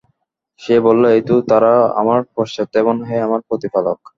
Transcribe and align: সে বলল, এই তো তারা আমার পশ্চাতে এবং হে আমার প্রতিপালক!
সে 0.61 0.75
বলল, 0.85 1.03
এই 1.15 1.23
তো 1.27 1.35
তারা 1.49 1.71
আমার 2.01 2.19
পশ্চাতে 2.35 2.75
এবং 2.79 2.95
হে 3.07 3.17
আমার 3.27 3.41
প্রতিপালক! 3.49 3.99